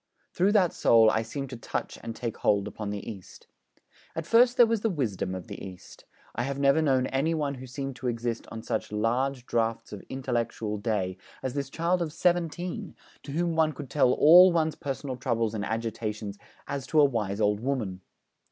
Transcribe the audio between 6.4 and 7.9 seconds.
have never known any one who